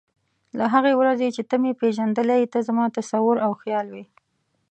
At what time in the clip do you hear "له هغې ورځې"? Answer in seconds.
0.57-1.27